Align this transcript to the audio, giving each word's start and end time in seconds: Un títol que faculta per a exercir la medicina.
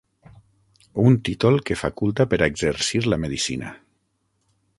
Un 1.03 1.17
títol 1.29 1.59
que 1.71 1.79
faculta 1.83 2.27
per 2.33 2.41
a 2.41 2.49
exercir 2.55 3.03
la 3.13 3.21
medicina. 3.27 3.75